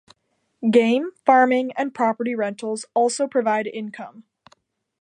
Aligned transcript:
Game, 0.71 1.11
farming 1.27 1.73
and 1.73 1.93
property 1.93 2.33
rentals 2.33 2.85
also 2.95 3.27
provide 3.27 3.67
income. 3.67 4.23